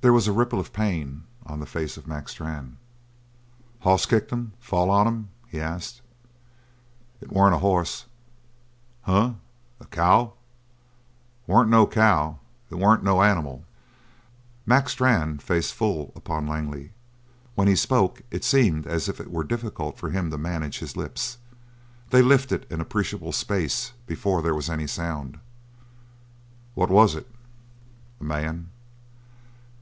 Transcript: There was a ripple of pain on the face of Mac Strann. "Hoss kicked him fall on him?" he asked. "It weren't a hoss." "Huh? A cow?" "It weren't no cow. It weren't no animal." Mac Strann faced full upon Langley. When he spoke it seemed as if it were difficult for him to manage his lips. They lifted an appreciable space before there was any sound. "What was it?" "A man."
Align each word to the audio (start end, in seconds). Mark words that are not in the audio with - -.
There 0.00 0.12
was 0.12 0.26
a 0.26 0.32
ripple 0.32 0.58
of 0.58 0.72
pain 0.72 1.22
on 1.46 1.60
the 1.60 1.64
face 1.64 1.96
of 1.96 2.08
Mac 2.08 2.28
Strann. 2.28 2.76
"Hoss 3.82 4.04
kicked 4.04 4.32
him 4.32 4.50
fall 4.58 4.90
on 4.90 5.06
him?" 5.06 5.28
he 5.46 5.60
asked. 5.60 6.00
"It 7.20 7.30
weren't 7.30 7.54
a 7.54 7.60
hoss." 7.60 8.06
"Huh? 9.02 9.34
A 9.78 9.84
cow?" 9.84 10.32
"It 11.46 11.52
weren't 11.52 11.70
no 11.70 11.86
cow. 11.86 12.40
It 12.68 12.74
weren't 12.80 13.04
no 13.04 13.22
animal." 13.22 13.62
Mac 14.66 14.88
Strann 14.88 15.38
faced 15.38 15.72
full 15.72 16.12
upon 16.16 16.48
Langley. 16.48 16.90
When 17.54 17.68
he 17.68 17.76
spoke 17.76 18.22
it 18.32 18.42
seemed 18.42 18.88
as 18.88 19.08
if 19.08 19.20
it 19.20 19.30
were 19.30 19.44
difficult 19.44 19.98
for 19.98 20.10
him 20.10 20.32
to 20.32 20.36
manage 20.36 20.80
his 20.80 20.96
lips. 20.96 21.38
They 22.10 22.22
lifted 22.22 22.66
an 22.72 22.80
appreciable 22.80 23.30
space 23.30 23.92
before 24.08 24.42
there 24.42 24.52
was 24.56 24.68
any 24.68 24.88
sound. 24.88 25.38
"What 26.74 26.90
was 26.90 27.14
it?" 27.14 27.30
"A 28.20 28.24
man." 28.24 28.68